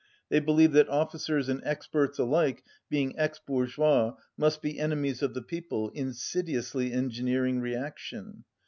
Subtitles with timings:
[0.29, 5.43] They believe that officers and experts alike, being ex bourgeois, must be enemies of the
[5.43, 8.45] people, insidiously engineering reaction.